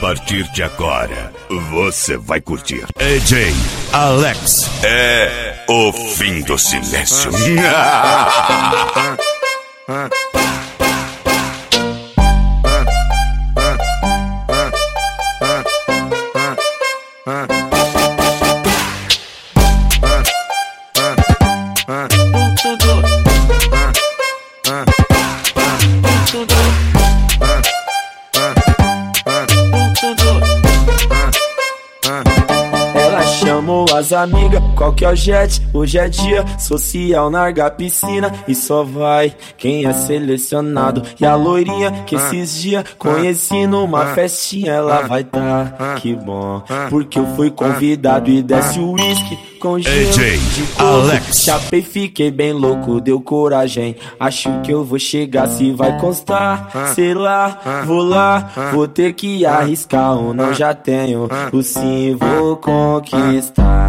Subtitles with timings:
[0.00, 1.32] partir de agora,
[1.70, 2.84] você vai curtir.
[2.98, 3.52] AJ
[3.92, 7.30] Alex é o fim do silêncio.
[34.04, 35.66] as amigas, qual que é o jet?
[35.72, 41.02] Hoje é dia social, narga a piscina e só vai quem é selecionado.
[41.18, 46.62] E a loirinha que esses dias conheci numa festinha, ela vai tá, que bom.
[46.90, 50.82] Porque eu fui convidado e desce o uísque com gelo de coco.
[50.82, 51.42] Alex.
[51.42, 53.96] Chapei, fiquei bem louco, deu coragem.
[54.20, 56.70] Acho que eu vou chegar se vai constar.
[56.94, 61.26] Sei lá, vou lá, vou ter que arriscar ou não já tenho.
[61.50, 63.83] O sim vou conquistar.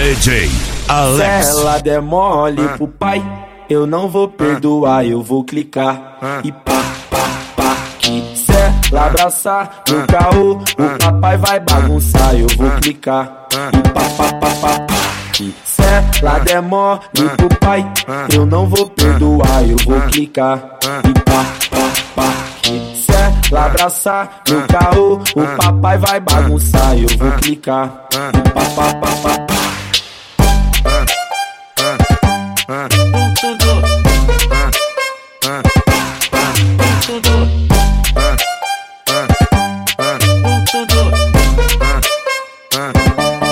[0.00, 0.50] AJ Se
[0.88, 3.22] Alex ela der mole pro pai,
[3.68, 7.18] eu não vou perdoar, eu vou clicar e pá, pá,
[7.54, 7.76] pá.
[7.98, 8.50] Que se
[8.90, 14.50] ela abraçar no caô, o papai vai bagunçar, eu vou clicar e pá, pá, pá,
[14.60, 14.86] pá.
[14.86, 14.86] pá.
[15.34, 15.82] Que se
[16.22, 17.00] ela der mole
[17.36, 17.86] pro pai,
[18.32, 22.32] eu não vou perdoar, eu vou clicar e pá, pá, pá.
[22.62, 23.12] Que se
[23.52, 29.46] ela abraçar no caô, o papai vai bagunçar, eu vou clicar e pá, pá, pá,
[29.46, 29.59] pá.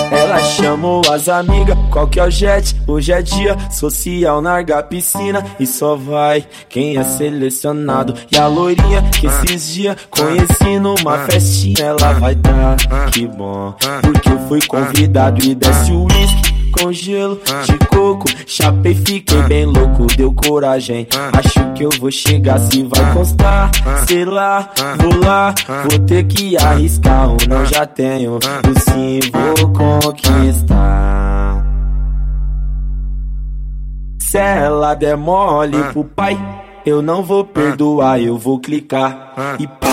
[0.09, 2.73] Ela chamou as amigas, qual que é o jet?
[2.87, 8.13] Hoje é dia social, narga a piscina e só vai quem é selecionado.
[8.31, 12.77] E a loirinha que esses dias conheci numa festinha, ela vai tá,
[13.11, 13.75] que bom.
[14.01, 18.25] Porque eu fui convidado e desce o uísque com gelo de coco.
[18.45, 21.07] Chapei, fiquei bem louco, deu coragem.
[21.33, 23.71] Acho que eu vou chegar se vai constar.
[24.07, 24.69] Sei lá,
[24.99, 25.53] vou lá,
[25.89, 27.29] vou ter que arriscar.
[27.29, 28.35] Ou não já tenho.
[28.37, 31.65] O sim vou conquistar.
[34.19, 36.37] Se ela der mole pro pai,
[36.85, 39.33] eu não vou perdoar, eu vou clicar.
[39.57, 39.88] E pá,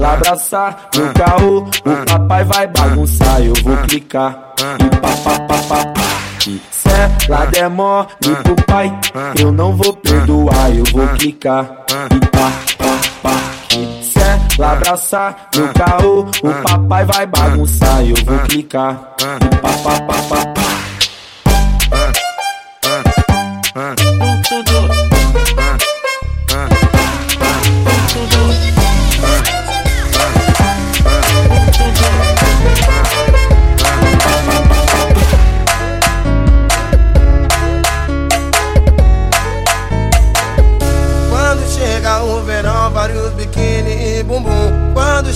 [0.00, 5.58] ela abraçar no caô, o papai vai bagunçar, eu vou clicar e pá, pá, pá,
[5.68, 6.00] pá, pá.
[6.38, 6.88] Que se
[7.28, 8.08] ela der mole
[8.42, 8.98] pro pai,
[9.38, 11.84] eu não vou perdoar, eu vou clicar
[12.14, 13.30] e pá, pá, pá.
[13.68, 14.18] Que se
[14.58, 20.14] ela abraçar no caô, o papai vai bagunçar, eu vou clicar e pá, pá, pá,
[20.28, 20.60] pá, pá.
[24.48, 25.59] Quando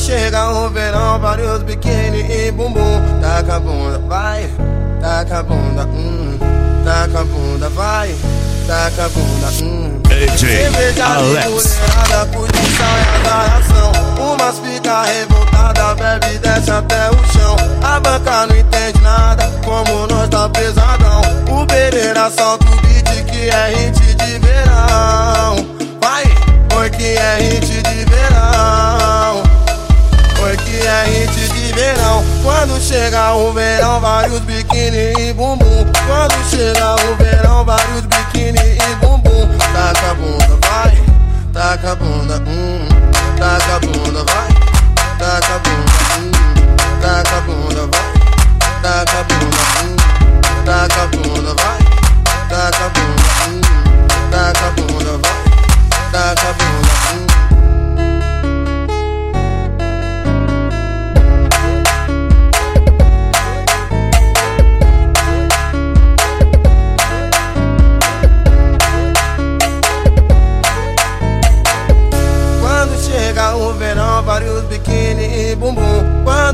[0.05, 3.01] chega o verão, vários biquíni e bumbum.
[3.23, 4.51] Taca a bunda, vai,
[5.01, 6.39] taca a bunda, hum.
[6.85, 8.15] Taca a bunda, vai,
[8.67, 10.01] taca a bunda, hum.
[10.37, 11.47] Cerveja Alex.
[11.49, 13.93] mulherada, curtição e agarração.
[14.21, 17.57] Umas fica revoltada, bebe e desce até o chão.
[17.83, 21.23] A banca não entende nada, como nós tá pesadão.
[21.51, 25.24] O Pereira solta o beat que é hit de verão.
[31.75, 32.25] Verão.
[32.43, 35.85] Quando chega o verão, vários biquíni e bumbum.
[36.07, 39.49] Quando chega o verão, vários biquíni e bumbum.
[39.73, 41.03] Taca a bunda, vai,
[41.53, 42.89] taca a bunda, hum.
[43.37, 44.49] Taca a bunda, vai,
[45.19, 46.33] taca a bunda, hum.
[47.01, 48.13] Taca a bunda, vai,
[48.83, 49.97] taca a bunda, hum.
[50.65, 51.79] Taca a bunda, vai,
[52.49, 53.61] taca a bunda, hum.
[54.31, 55.39] Taca a bunda, vai,
[56.13, 56.74] taca a bunda,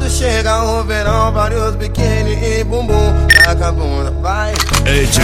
[0.00, 3.26] Quando chega o verão, vários biquíni e bumbum.
[3.44, 4.52] Taca a bunda, vai.
[4.86, 5.18] AJ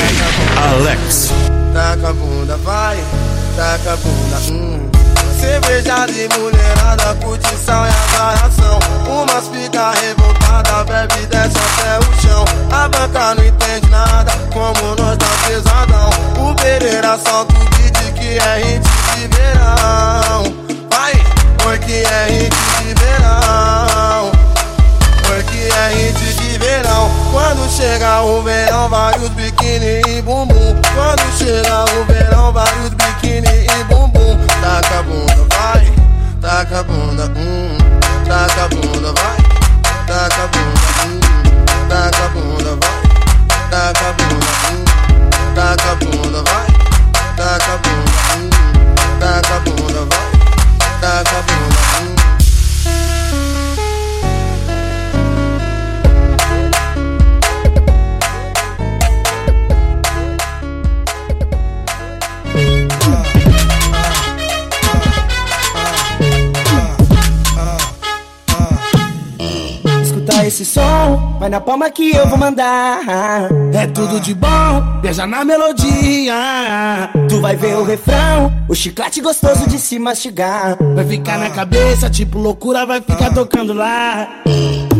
[0.70, 1.32] Alex
[1.72, 2.98] Taca a bunda, vai.
[3.56, 4.90] Taca a bunda, hum.
[5.40, 8.78] Cerveja de mulherada, curtição e agarração.
[9.08, 12.44] Umas fica revoltada, bebe e desce até o chão.
[12.70, 16.10] A banca não entende nada, como nós tá pesadão.
[16.38, 18.82] O Pereira solta o beat que é hit
[19.16, 20.42] de verão.
[20.90, 21.14] Vai,
[25.26, 27.10] porque é hit de verão.
[27.32, 30.74] Quando chega o verão Vários biquíni e bumbum.
[30.94, 34.38] Quando chega o verão Vários biquíni e bumbum.
[34.60, 35.92] Taca a bunda, vai.
[36.40, 37.76] Taca a bunda, hum.
[38.26, 39.36] Taca a bunda, vai.
[40.06, 41.20] Taca a bunda, hum.
[41.88, 43.06] Taca a bunda, vai.
[43.70, 44.84] Taca a bunda, hum.
[45.54, 46.66] Taca a bunda, vai.
[47.36, 48.50] Taca a bunda, hum.
[49.18, 50.25] Taca a bunda, vai.
[71.46, 73.48] Vai na palma que eu vou mandar.
[73.72, 77.08] É tudo de bom, beija na melodia.
[77.28, 80.76] Tu vai ver o refrão, o chiclete gostoso de se mastigar.
[80.94, 84.28] Vai ficar na cabeça, tipo loucura, vai ficar tocando lá.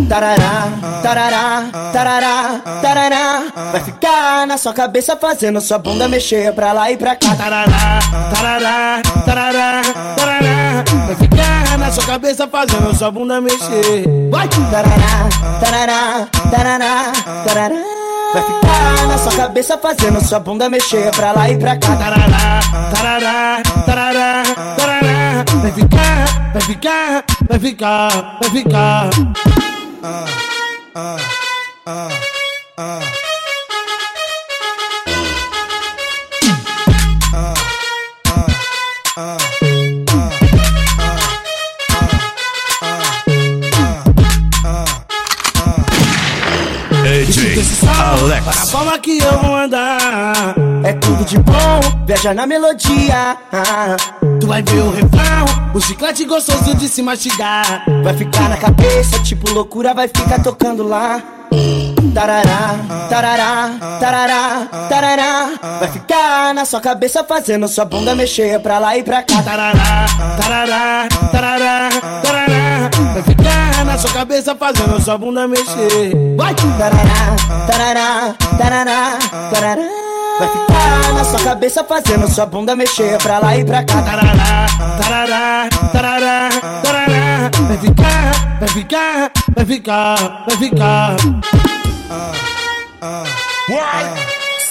[0.09, 0.69] Tarará,
[1.03, 3.43] tarará, tarará, tarará.
[3.73, 7.35] Vai ficar na sua cabeça fazendo sua bunda mexer pra lá e pra cá.
[7.35, 7.99] Tarará,
[8.35, 9.83] tarará, tarará,
[10.17, 10.85] tarará.
[11.07, 14.05] Vai ficar na sua cabeça fazendo sua bunda mexer.
[14.31, 14.49] Vai!
[14.49, 15.29] Tarará,
[15.61, 17.13] tarará, tarará,
[17.45, 17.77] tarará.
[18.33, 21.97] Vai ficar na sua cabeça fazendo sua bunda mexer pra lá e pra cá.
[21.97, 22.61] Tarará,
[22.95, 24.43] tarará, tarará,
[24.77, 25.45] tarará.
[25.63, 29.66] Vai ficar, vai ficar, vai ficar, vai ficar.
[32.77, 33.16] DJ
[49.03, 50.55] Que eu vou andar.
[50.83, 53.37] É tudo de bom, viaja na melodia.
[54.41, 55.45] Tu vai ver o refrão,
[55.75, 57.85] o chiclete gostoso de se mastigar.
[58.03, 61.23] Vai ficar na cabeça, tipo loucura, vai ficar tocando lá.
[62.13, 62.75] Tarará,
[63.09, 63.71] tarará,
[64.01, 65.51] tarará, tarará.
[65.79, 69.43] Vai ficar na sua cabeça fazendo sua bunda mexer pra lá e pra cá.
[69.43, 70.07] Tarará,
[70.41, 71.89] tarará, tarará,
[72.23, 72.91] tarará.
[73.13, 73.66] Vai ficar
[73.97, 76.13] na sua cabeça fazendo sua bunda mexer.
[76.37, 76.55] Vai!
[76.55, 79.19] Tarará, tarará, tarará,
[79.51, 79.83] tarará.
[80.39, 84.03] Vai ficar na sua cabeça fazendo sua bunda mexer pra lá e pra cá.
[84.03, 84.67] Tarará,
[85.01, 86.51] tarará, tarará,
[86.83, 87.51] tarará.
[87.67, 91.17] Vai ficar, vai ficar, vai ficar, vai ficar.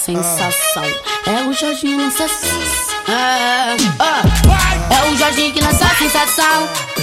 [0.04, 0.84] Sensação.
[1.26, 2.26] É o Jorginho lança.
[3.08, 6.95] É, é, é o Jorginho que lança a sensação.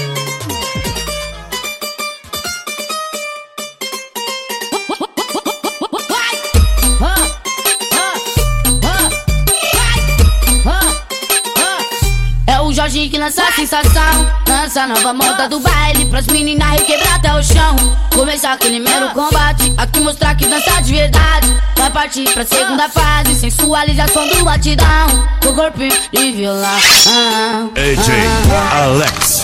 [12.94, 14.32] Que lança a sensação.
[14.48, 17.76] Lança a nova moda do baile pras meninas requebrar até o chão.
[18.14, 19.74] Começar aquele mero combate.
[19.78, 21.48] Aqui mostrar que dança de verdade.
[21.76, 23.34] Vai partir pra segunda fase.
[23.34, 25.08] Sensualização do batidão.
[25.42, 26.80] Com corpinho de violão.
[27.08, 28.14] Ah, DJ
[28.52, 28.84] ah.
[28.84, 29.44] Alex.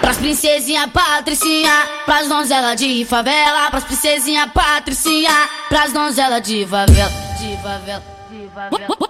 [0.00, 1.72] Pras princesinha patricinha,
[2.06, 5.30] pras donzela de favela, pras princesinha patricinha,
[5.68, 8.13] pras donzela de favela, de favela.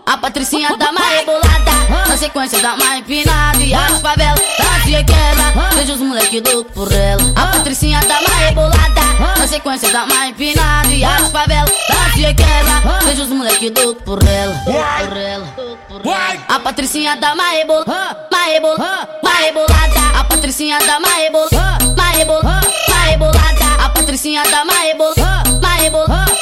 [0.06, 3.58] A patricinha dá uma rebolada, na sequência dá uma empinada.
[3.58, 7.22] E as favela, dança e quebra, veja os moleque louco por ela.
[7.36, 9.02] A patricinha dá uma rebolada,
[9.38, 10.88] na sequência dá uma empinada.
[10.88, 15.46] E as favela, dança e quebra, veja os moleque louco por ela, por ela,
[15.88, 16.44] por ela.
[16.48, 20.18] A patricinha dá uma rebolada, uma rebolada, uma rebolada.
[20.20, 23.84] A patricinha dá uma rebolada, uma rebolada, uma rebolada.
[23.84, 26.32] A patricinha dá uma rebolada, uma rebolada,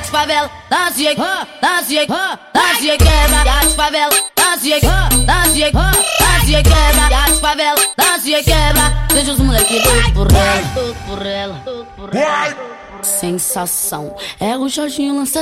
[0.00, 3.44] E as favela, dança e dança e dança e quebra.
[3.44, 7.10] E as favela, dança e dança e dança e quebra.
[7.10, 9.06] E as favela, dança e quebra.
[9.12, 12.80] Deixa os moleque doido por ela, doido por ela, doido por ela.
[13.02, 15.40] Sensação, é o Jorginho lança.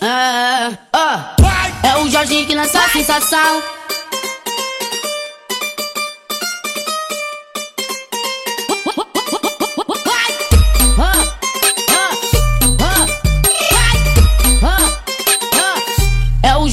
[0.00, 0.72] É,
[1.84, 3.77] é, é o Jorginho que lança a sensação.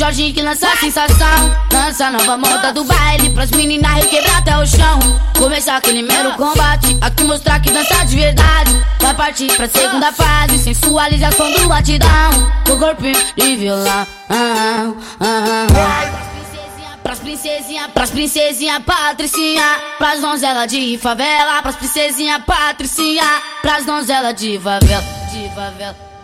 [0.06, 1.58] Jorginho que lança a sensação.
[1.74, 5.00] Lança a nova moda do baile pras meninas requebrar até o chão.
[5.36, 6.96] Começar aquele mero combate.
[7.02, 8.70] Aqui mostrar que dança de verdade.
[9.00, 10.60] Vai partir pra segunda fase.
[10.60, 12.30] Sensualização do batidão.
[12.68, 14.08] Com corpinho de violão.
[14.30, 16.98] Ah, ah, ah.
[17.02, 19.64] Pras princesinha, pras princesinha patricinha,
[19.98, 23.24] pras donzela de favela, pras princesinha patricinha,
[23.64, 26.15] pras donzela de favela, de favela.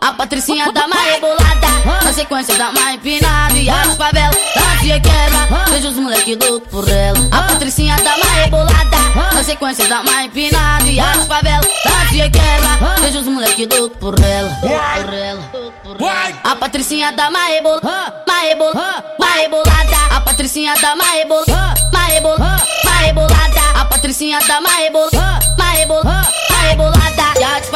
[0.00, 1.68] A patricinha dá uma rebolada,
[2.02, 6.88] na sequência dá uma empinada e as favela, dança quebra, vejo os moleque louco por
[6.88, 7.18] ela.
[7.30, 8.96] A patricinha dá uma rebolada,
[9.34, 14.14] na sequência dá uma empinada e as favela, dança quebra, vejo os moleque louco por
[14.18, 14.50] ela.
[14.62, 16.32] Por ela.
[16.44, 20.16] A patricinha dá uma rebolada, uma rebolada, uma rebolada.
[20.16, 23.60] A patricinha dá uma rebolada, uma rebolada, uma rebolada.
[23.74, 27.07] A patricinha dá uma rebolada, uma rebolada, uma rebolada.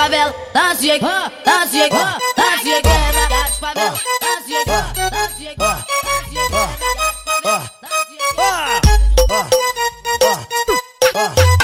[0.03, 3.23] E favela, dança quebra, dança quebra, dança quebra.
[3.31, 5.93] E as favela, dança quebra, dança quebra,
[7.45, 7.71] dança
[11.15, 11.62] A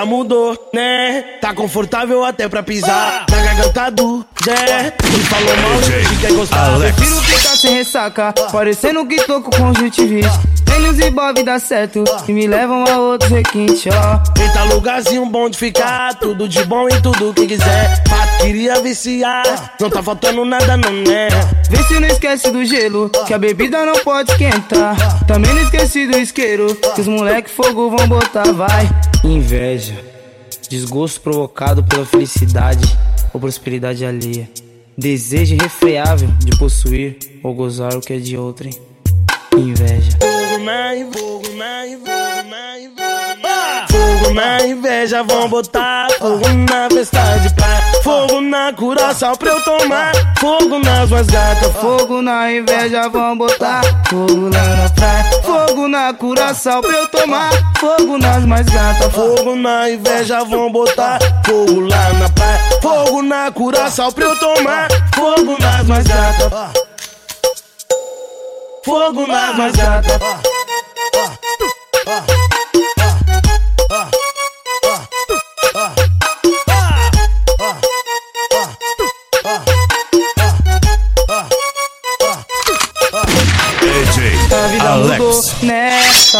[0.00, 1.22] vida mudou, né?
[1.40, 4.94] Tá confortável até pra pisar na garganta do Zé.
[5.04, 6.74] Ele falou mal gostar.
[6.74, 6.96] Alex.
[6.96, 10.28] Prefiro ficar sem ressaca, parecendo que tô com conjuntivite.
[10.64, 14.22] Treinos e bob dá certo, e me levam a outros requintes, ó.
[14.40, 16.14] Eita, lugarzinho bom de ficar.
[16.14, 18.02] Tudo de bom e tudo que quiser.
[18.08, 19.42] Fato, queria viciar.
[19.80, 21.28] Não tá faltando nada, não, né?
[21.68, 24.96] Vê se não esquece do gelo, que a bebida não pode esquentar.
[25.26, 28.88] Também não esqueci do isqueiro, que os moleque fogo vão botar, vai.
[29.24, 29.89] Inveja,
[30.70, 32.96] desgosto provocado pela felicidade
[33.34, 34.48] ou prosperidade alheia.
[34.96, 38.72] Desejo irrefreável de possuir ou gozar o que é de outrem.
[39.56, 40.16] Inveja.
[44.34, 50.12] Na inveja, vão botar fogo na festa de praia, fogo na curaçao pra eu tomar,
[50.38, 55.30] fogo nas mais gatas, fogo na inveja, vão botar fogo lá na praia.
[55.42, 57.50] Fogo na curaçao pra eu tomar.
[57.78, 59.12] Fogo nas mais gatas.
[59.12, 62.60] Fogo na inveja, vão botar fogo lá na praia.
[62.80, 64.88] Fogo na curaçao pra eu tomar.
[65.14, 66.82] Fogo nas mais gatas.
[68.84, 70.59] Fogo nas mais gatas.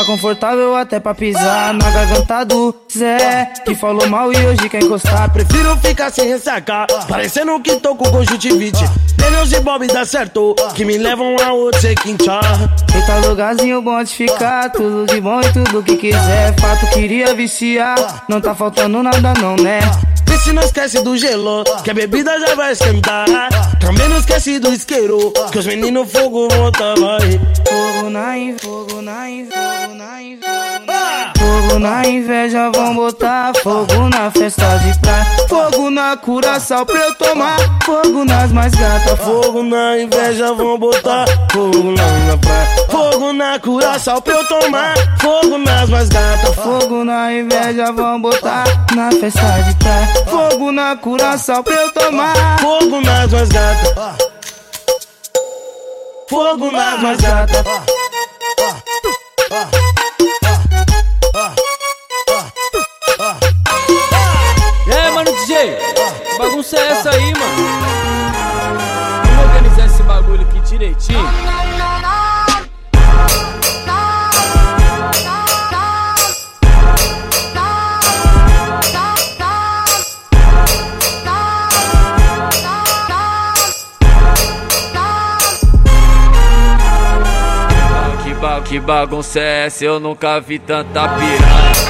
[0.00, 3.52] Tá confortável até pra pisar na garganta do Zé.
[3.66, 5.30] Que falou mal e hoje quer encostar.
[5.30, 8.82] Prefiro ficar sem ressacar, parecendo que tô com conjuntivite.
[9.18, 12.42] Pneus e bob dá certo, que me levam a outro sequinchar.
[12.94, 16.58] Eita lugarzinho bom de ficar, tudo de bom e tudo que quiser.
[16.58, 19.80] Fato queria viciar, não tá faltando nada não, né?
[20.26, 23.26] Vê se não esquece do gelo, que a bebida já vai esquentar.
[23.80, 27.38] Também não esquece do isqueiro, que os meninos fogo botam vai.
[27.68, 29.89] Fogo na fogo na fogo
[31.36, 35.26] Fogo na inveja, vão botar fogo na festa de praia.
[35.46, 37.58] Fogo na curaçao pra eu tomar.
[37.84, 39.62] Fogo nas mais gatas, fogo.
[39.62, 42.86] Na inveja, vão botar fogo na praia.
[42.88, 44.94] Fogo na curaçao pra eu tomar.
[45.20, 46.54] Fogo nas mais gatas.
[46.54, 48.64] Fogo na inveja, vão botar
[48.96, 50.08] na festa de praia.
[50.30, 52.58] Fogo na curaçao pra eu tomar.
[52.58, 54.16] Fogo nas mais gatas.
[56.26, 58.00] Fogo nas mais gatas.
[59.52, 59.79] E
[66.70, 67.56] bagunça é essa aí, mano?
[69.24, 71.18] Vamos organizar esse bagulho aqui direitinho.
[88.22, 89.84] Que, ba que bagunça é essa?
[89.84, 91.89] Eu nunca vi tanta piranha.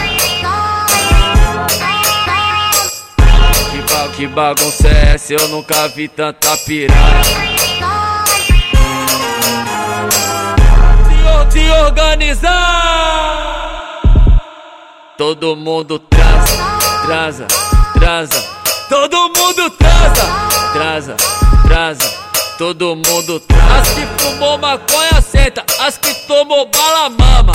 [3.91, 5.33] Ba que bagunça é essa?
[5.33, 7.25] Eu nunca vi tanta piranha.
[11.51, 12.51] Se, se organizar.
[15.19, 16.57] Todo mundo transa,
[17.05, 17.47] transa,
[17.99, 18.61] transa.
[18.89, 20.27] Todo mundo transa,
[20.73, 21.17] transa,
[21.67, 22.31] transa.
[22.57, 23.81] Todo mundo transa.
[23.81, 27.53] As que fumou maconha senta, as que tomou bala mama.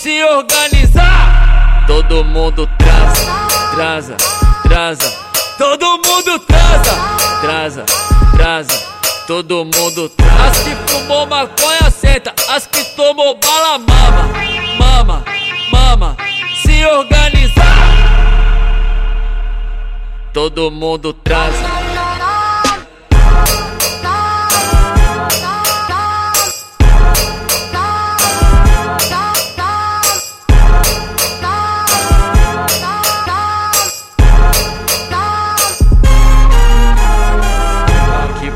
[0.00, 1.84] Se organizar.
[1.86, 3.26] Todo mundo transa,
[3.74, 4.16] transa,
[4.62, 5.31] transa.
[5.58, 7.84] Todo mundo transa, transa,
[8.36, 8.92] transa.
[9.26, 10.44] Todo mundo transa.
[10.44, 14.30] As que fumou maconha senta, as que tomou bala mama,
[14.78, 15.24] mama,
[15.70, 16.16] mama.
[16.62, 17.62] Se organizar.
[20.32, 21.71] Todo mundo transa.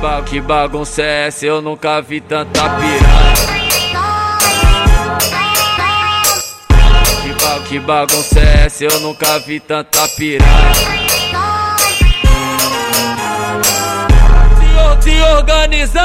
[0.07, 1.47] Ba que bagunça é essa?
[1.47, 3.37] Eu nunca vi tanta piranha.
[7.23, 8.85] Que, Que bagunça é essa?
[8.85, 10.75] Eu nunca vi tanta piranha.
[15.03, 16.05] Se, se organizar.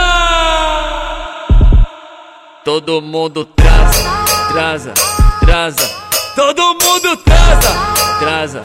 [2.65, 4.09] Todo mundo transa,
[4.51, 4.93] transa,
[5.41, 5.89] transa.
[6.35, 7.71] Todo mundo transa,
[8.19, 8.63] transa,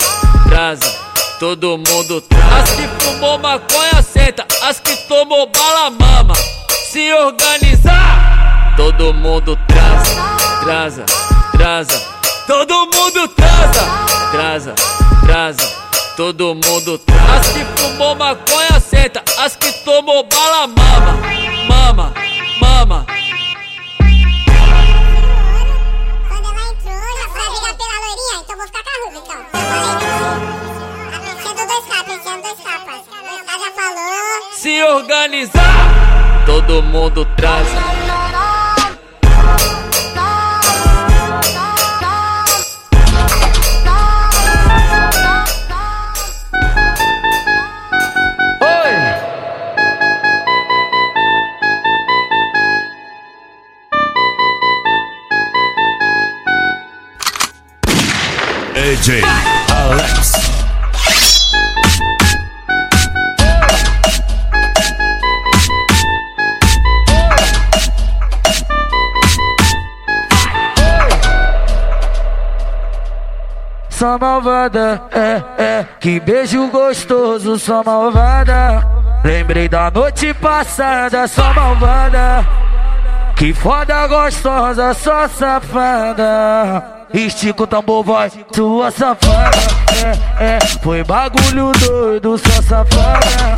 [0.48, 1.05] transa.
[1.38, 2.62] Todo mundo transa.
[2.62, 6.34] As que fumou maconha senta, as que tomou bala mama.
[6.90, 8.74] Se organizar.
[8.74, 10.14] Todo mundo transa,
[10.60, 11.04] transa,
[11.52, 12.16] transa.
[12.46, 13.84] Todo mundo transa,
[14.30, 14.74] transa,
[15.26, 15.86] transa.
[16.16, 17.38] Todo mundo transa.
[17.38, 21.20] As que fumou maconha senta, as que tomou bala mama,
[21.68, 22.14] mama,
[22.58, 23.15] mama.
[32.46, 33.02] Dois capas.
[33.12, 34.52] Ela já falou.
[34.52, 37.96] Se organizar, todo mundo transa.
[58.96, 59.45] DJ
[74.16, 78.82] Só malvada, é, é, que beijo gostoso, só malvada.
[79.22, 82.46] Lembrei da noite passada, só malvada.
[83.36, 86.82] Que foda gostosa, só safada.
[87.12, 89.58] Estica o tambor, vai, tua safada.
[90.40, 93.54] É, é, foi bagulho doido, só safada.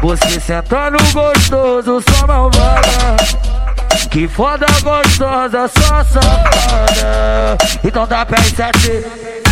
[0.00, 3.16] Você sentando gostoso, só malvada.
[4.10, 7.58] Que foda gostosa, só safada.
[7.84, 9.47] Então dá pé em sete.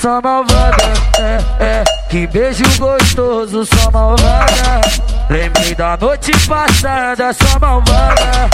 [0.00, 0.76] Só malvada,
[1.18, 4.80] é, é, que beijo gostoso, só malvada.
[5.28, 8.48] Lembrei da noite passada, só malvada.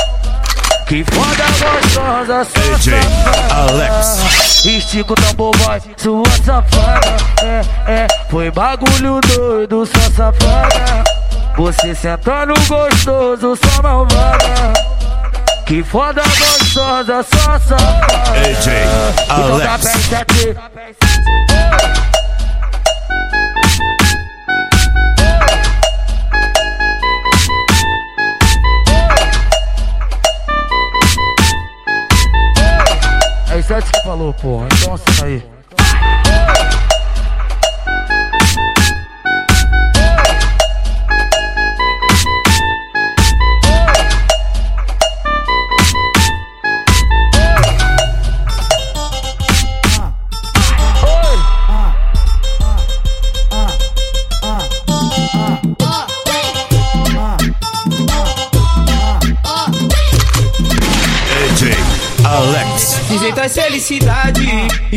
[0.87, 3.71] Que foda gostosa, só DJ safada.
[3.73, 4.65] Alex.
[4.65, 7.17] Estica o tambor, vai, sua safada.
[7.43, 11.05] É, é, foi bagulho doido, só safada.
[11.59, 14.74] Você sentando gostoso, só malvada.
[15.67, 17.59] Que foda gostosa, só.
[18.35, 18.75] DJ
[19.25, 19.87] Então Alex.
[19.87, 20.57] em sete.
[33.51, 34.67] É isso aí que você falou, porra.
[34.73, 35.43] Então assina aí.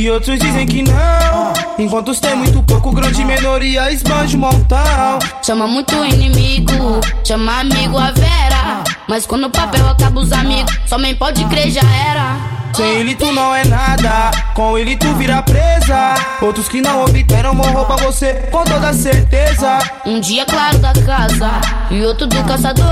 [0.07, 1.53] E outros dizem que não.
[1.77, 5.19] Enquanto tem muito pouco, grande minoria esbanja o montão.
[5.43, 8.83] Chama muito inimigo, chama amigo a Vera.
[9.07, 12.37] Mas quando o papel acaba os amigos, somente pode crer já era.
[12.73, 16.13] Sem ele tu não é nada, com ele tu vira presa.
[16.41, 19.79] Outros que não obteram vão roubar você com toda certeza.
[20.05, 21.51] Um dia claro da casa
[21.91, 22.85] e outro do caçador.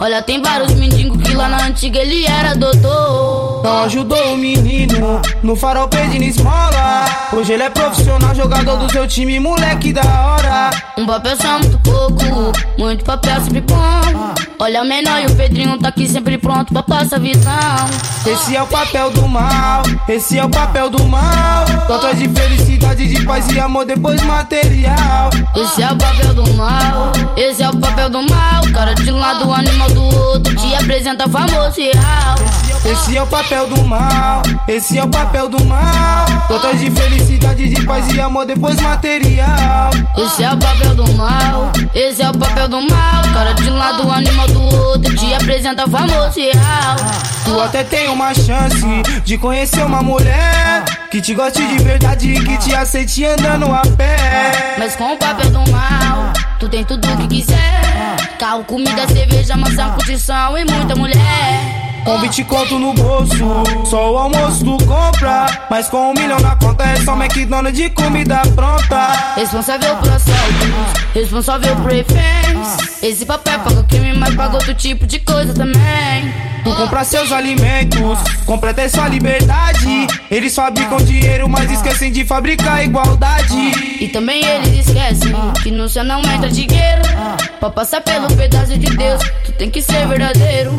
[0.00, 3.47] Olha, tem vários mendigos que lá na antiga ele era doutor.
[3.62, 7.04] Não ajudou o menino no farol pedindo esmola.
[7.32, 10.70] Hoje ele é profissional, jogador do seu time, moleque da hora.
[10.96, 14.47] Um papel só muito pouco, muito papel sempre bom.
[14.60, 17.52] Olha o menor e o Pedrinho tá aqui sempre pronto pra passar visão.
[18.26, 21.62] Esse é o papel do mal, esse é o papel do mal.
[21.62, 25.30] Atrás de felicidade, de paz e amor, depois material.
[25.54, 28.62] Esse é o papel do mal, esse é o papel do mal.
[28.74, 32.34] Cara de um lado, animal do outro, te apresenta famoso e real.
[32.84, 36.26] Esse é o papel do mal, esse é o papel do mal.
[36.50, 39.90] Atrás de felicidade, de paz e amor, depois material.
[40.16, 43.22] Esse é o papel do mal, esse é o papel do mal.
[43.32, 46.96] Cara de um lado, animal do outro, te apresenta famoso e real.
[47.44, 52.56] Tu até tem uma chance de conhecer uma mulher que te goste de verdade, que
[52.58, 54.76] te aceite andando a pé.
[54.78, 57.78] Mas com o papel do mal, tu tem tudo o que quiser.
[58.38, 61.87] Carro, comida, cerveja, mansão, curtição e muita mulher.
[62.04, 65.46] Com 20 conto no bolso, só o almoço tu compra.
[65.70, 69.34] Mas com um milhão na conta é só McDonald's de comida pronta.
[69.36, 73.02] Responsável por assaltos, responsável por reféns.
[73.02, 76.32] Esse papel paga o crime, mas paga outro tipo de coisa também.
[76.64, 80.06] Tu compra seus alimentos, completa sua liberdade.
[80.30, 83.56] Eles fabricam dinheiro, mas esquecem de fabricar igualdade.
[84.00, 87.02] E também eles esquecem que no céu não entra dinheiro.
[87.60, 90.72] Pra passar pelo pedaço de Deus, tu tem que ser verdadeiro.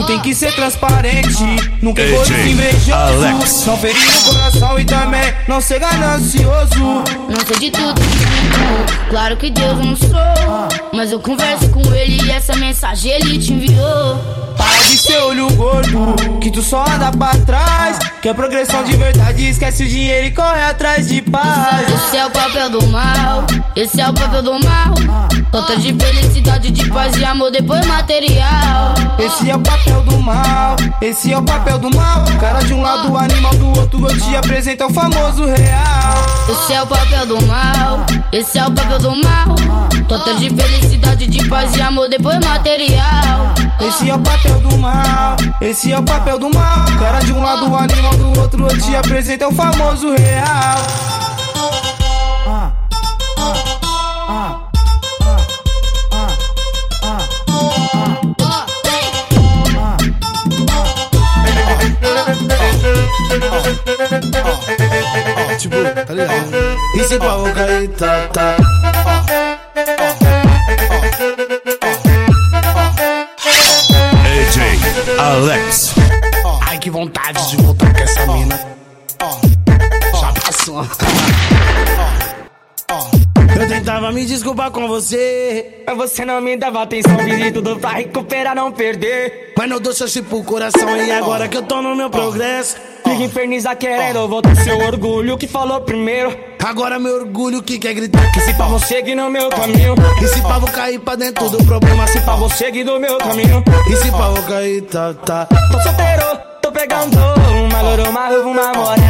[0.00, 1.44] Tu tem que ser transparente,
[1.82, 3.66] nunca egoísta AJ invejoso.
[3.66, 7.04] Não ferir o coração e também não ser ganancioso.
[7.28, 8.00] Não sei de tudo,
[9.10, 10.08] claro que Deus eu não sou.
[10.94, 14.16] Mas eu converso com ele e essa mensagem ele te enviou.
[14.56, 17.98] Para de ser olho gordo, que tu só anda pra trás.
[18.22, 21.86] Que é progressão de verdade, esquece o dinheiro e corre atrás de paz.
[22.06, 23.44] Esse é o papel do mal,
[23.76, 24.94] esse é o papel do mal.
[25.50, 28.94] Falta de felicidade, de paz e amor, depois material.
[29.18, 32.24] Esse é o papel do mal, esse é o papel do mal.
[32.38, 36.14] Cara de um lado, animal do outro, eu te apresento o famoso real.
[36.48, 39.56] Esse é o papel do mal, esse é o papel do mal.
[40.08, 43.52] Falta de felicidade, de paz e amor, depois material.
[43.80, 46.84] Esse é o papel do mal, esse é o papel do mal.
[47.00, 51.19] Cara de um lado, animal do outro, eu te apresento o famoso real.
[66.20, 66.76] Tipo, tá ligado?
[66.96, 67.44] E se pau
[85.10, 85.66] você.
[85.86, 89.52] Mas você não me dava atenção, fiz tudo pra recuperar, não perder.
[89.56, 90.96] Mas não dou chance pro coração.
[90.96, 92.76] E agora que eu tô no meu progresso.
[93.04, 96.36] Fica infernizar querendo voltar seu orgulho que falou primeiro.
[96.64, 98.30] Agora meu orgulho que quer gritar.
[98.32, 101.50] Que Se pra você seguir no meu caminho, E se pá, vou cair pra dentro
[101.50, 102.06] do problema.
[102.06, 103.64] Se você seguir no meu caminho.
[103.90, 105.46] E se pá, vou cair, tá, tá.
[105.46, 109.09] Tô solteiro, tô pegando uma loura, uma ruiva, uma morena.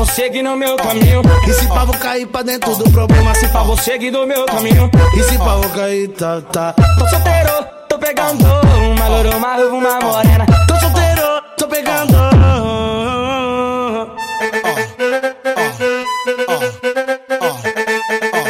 [0.00, 3.34] Você seguir no meu caminho, E se pá, vou cair pra dentro do problema.
[3.34, 4.90] Se pá, vou seguir no meu caminho.
[5.14, 6.72] E se pá, vou cair, tá, tá.
[6.72, 10.46] Tô solteiro, tô pegando uma loura, uma uma morena.
[10.66, 12.14] Tô solteiro, tô pegando.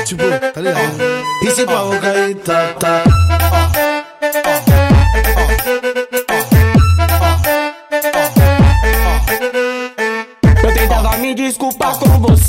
[0.06, 0.22] Tipo,
[0.54, 0.98] tá ligado?
[1.42, 3.29] E se pá, vou cair, tá, tá.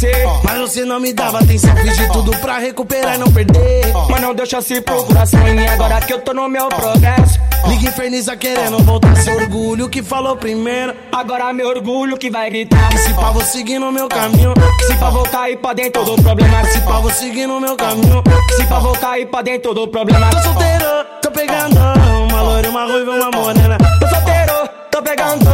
[0.01, 0.11] Você,
[0.43, 1.75] Mas você não me dava atenção.
[1.77, 3.93] Fiz de tudo pra recuperar e não perder.
[4.09, 7.39] mas não deu chance pro coração em mim agora que eu tô no meu progresso.
[7.67, 10.95] Liga inferniza querendo voltar seu orgulho que falou primeiro.
[11.11, 12.91] Agora meu orgulho que vai gritar.
[12.93, 14.53] E se pá, vou seguir no meu caminho.
[14.79, 16.65] Que se pra vou cair pra dentro do problema.
[16.65, 18.23] Se pá, vou seguir no meu caminho.
[18.47, 20.29] Que se pra vou cair pra dentro do problema.
[20.31, 20.85] Tô solteiro,
[21.21, 23.77] tô pegando uma loira, uma ruiva, uma morena.
[23.99, 25.45] Tô solteiro, tô pegando.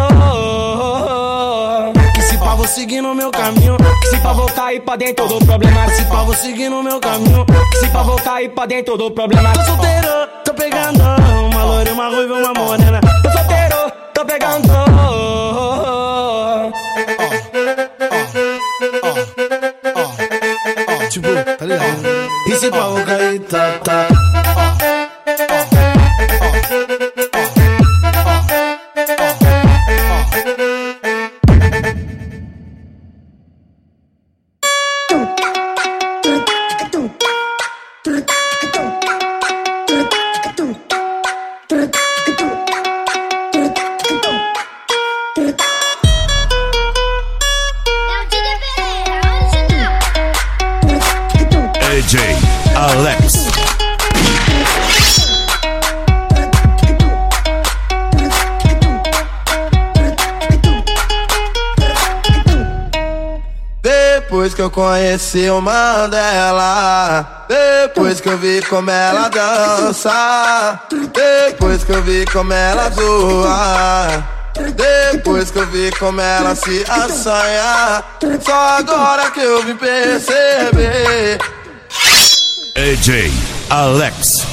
[2.14, 3.57] Que se pá, vou seguir no meu caminho.
[4.10, 5.88] Se pra vou cair pra dentro do problema.
[5.90, 7.46] Se pá, vou seguir no meu caminho.
[7.80, 9.54] Se pra vou cair pra dentro do problema.
[9.54, 10.08] Tô solteiro,
[10.46, 11.04] tô pegando
[11.52, 13.02] uma loira, uma ruiva, uma morena.
[13.22, 14.68] Tô solteiro, tô pegando.
[21.10, 22.30] Tipo, tá ligado?
[22.48, 24.27] E se pá, vou cair, tá, tá.
[52.08, 52.16] AJ
[52.74, 53.34] Alex.
[63.82, 71.92] Depois que eu conheci o Mandela Depois que eu vi como ela dança Depois que
[71.92, 74.24] eu vi como ela zoa
[75.12, 78.02] Depois que eu vi como ela se assanha
[78.42, 81.57] Só agora que eu vim perceber
[82.78, 83.34] AJ
[83.72, 84.46] Alex.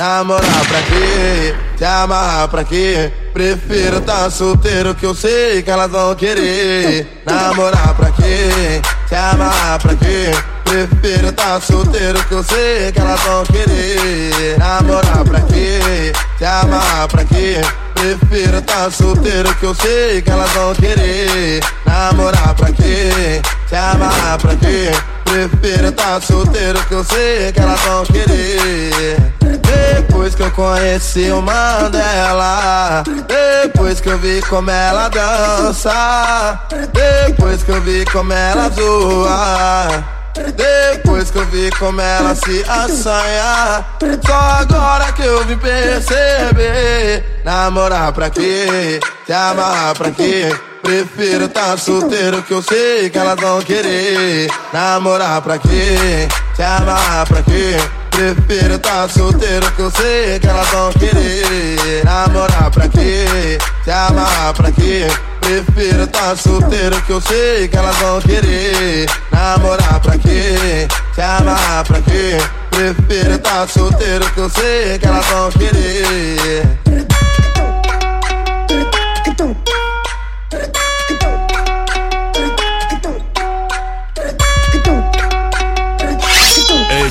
[0.00, 1.54] Namorar pra quê?
[1.78, 3.12] Se amarrar pra quê?
[3.32, 8.82] Prefiro tá solteiro que eu sei que elas vão querer Namorar pra quê?
[9.08, 10.32] Se amarrar pra quê?
[10.64, 16.12] Prefiro tá solteiro que eu sei que elas vão querer Namorar pra quê?
[16.38, 17.60] Se amar pra quê?
[17.94, 23.40] Prefiro tá solteiro que eu sei que elas vão querer Namorar pra quê?
[23.68, 24.90] Se amar pra quê?
[25.26, 31.42] Prefiro tá solteiro que eu sei que elas vão querer Depois que eu conheci o
[31.42, 36.60] Mandela Depois que eu vi como ela dança
[36.92, 40.16] Depois que eu vi como ela zoa
[40.54, 43.84] depois que eu vi como ela se assanha
[44.26, 49.00] Só agora que eu vim perceber Namorar pra quê?
[49.24, 50.54] Se amarrar pra quê?
[50.86, 56.28] Prefiro tá solteiro que eu sei que elas vão querer Namorar pra quê?
[56.54, 57.76] Se amarrar pra quê?
[58.08, 63.58] Prefiro tá solteiro que eu sei que elas vão querer Namorar pra quê?
[63.82, 65.08] Se amarrar pra quê?
[65.40, 70.86] Prefiro tá solteiro que eu sei que elas vão querer Namorar pra quê?
[71.12, 72.38] Se amar pra quê?
[72.70, 76.85] Prefiro tá solteiro que eu sei que elas vão querer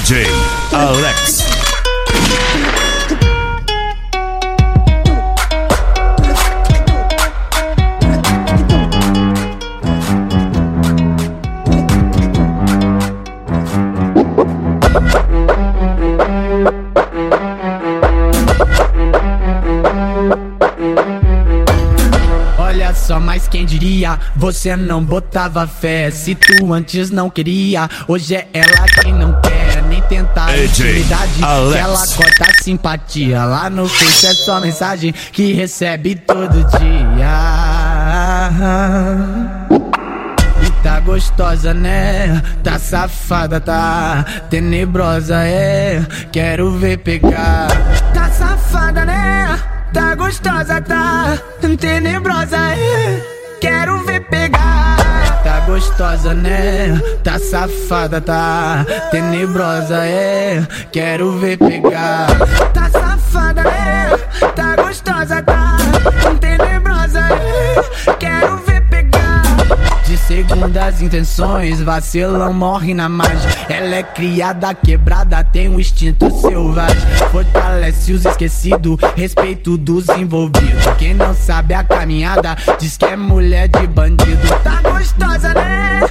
[0.06, 0.28] AJ
[0.72, 1.44] Alex.
[22.60, 24.20] Olha só, mas quem diria?
[24.36, 26.12] Você não botava fé.
[26.12, 29.55] Se tu antes não queria, hoje é ela quem não quer.
[30.54, 31.44] Intimidade.
[31.44, 31.80] Alex.
[31.80, 33.46] Ela corta a simpatia.
[33.46, 38.50] Lá no Face é só mensagem que recebe todo dia.
[40.62, 42.42] E tá gostosa, né?
[42.64, 46.02] Tá safada, tá tenebrosa, é.
[46.32, 47.68] Quero ver pegar.
[48.14, 49.60] Tá safada, né?
[49.94, 51.38] Tá gostosa, tá
[51.80, 53.22] tenebrosa, é.
[53.62, 54.85] Quero ver pegar.
[55.65, 57.01] Gostosa, né?
[57.23, 60.65] Tá safada, tá tenebrosa, é.
[60.91, 62.28] Quero ver pegar.
[62.73, 64.17] Tá safada, né?
[64.56, 65.75] Tá gostosa, tá
[70.26, 73.52] De segundas intenções, vacilão morre na margem.
[73.70, 77.00] Ela é criada, quebrada, tem um instinto selvagem.
[77.32, 80.84] Fortalece os esquecidos, respeito dos envolvidos.
[80.98, 84.48] Quem não sabe a caminhada, diz que é mulher de bandido.
[84.64, 86.02] Tá gostosa, né?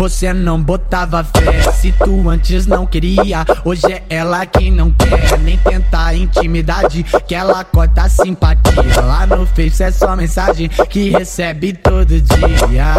[0.00, 1.60] Você não botava fé.
[1.72, 5.38] Se tu antes não queria, hoje é ela quem não quer.
[5.40, 8.98] Nem tentar intimidade, que ela corta simpatia.
[8.98, 12.94] Lá no Face é só mensagem que recebe todo dia.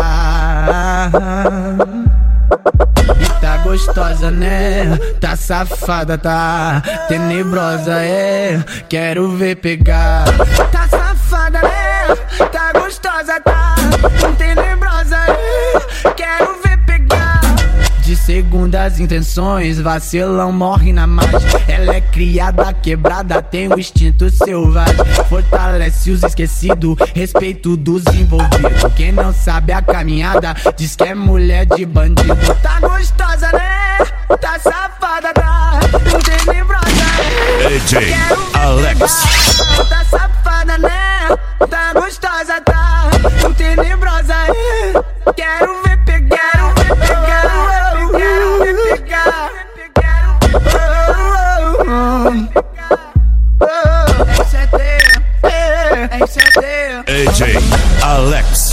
[3.20, 4.96] E tá gostosa, né?
[5.20, 8.64] Tá safada, tá tenebrosa, é.
[8.88, 10.26] Quero ver pegar.
[10.72, 12.16] Tá safada, né?
[12.52, 13.74] Tá gostosa, tá
[14.38, 16.12] tenebrosa, é.
[16.16, 16.51] Quero
[18.32, 21.50] segundas intenções, vacilão morre na margem.
[21.68, 24.96] Ela é criada, quebrada, tem o instinto selvagem.
[25.28, 28.94] Fortalece os esquecidos, respeito dos envolvidos.
[28.96, 32.34] Quem não sabe a caminhada, diz que é mulher de bandido.
[32.64, 33.98] Tá gostosa, né?
[34.40, 35.82] Tá safada, tá
[36.24, 36.88] tenebrosa.
[37.66, 37.80] é.
[37.90, 39.24] Quero ver Alex.
[39.90, 41.28] Tá safada, né?
[41.70, 43.10] Tá gostosa, tá
[43.58, 44.36] tenebrosa.
[45.36, 46.01] Quero ver
[57.42, 57.62] quero ver pegar.
[57.62, 58.71] AJ Alex.